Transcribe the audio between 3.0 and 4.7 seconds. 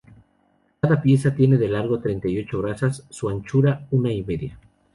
su anchura, una y media.